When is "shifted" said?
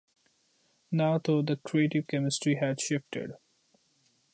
2.81-3.33